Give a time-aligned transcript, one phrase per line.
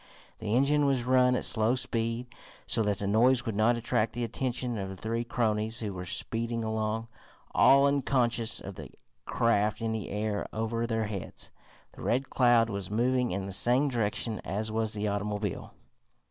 [0.39, 2.25] The engine was run at slow speed,
[2.65, 6.07] so that the noise would not attract the attention of the three cronies who were
[6.07, 7.07] speeding along,
[7.53, 8.89] all unconscious of the
[9.25, 11.51] craft in the air over their heads.
[11.91, 15.71] The Red Cloud was moving in the same direction as was the automobile.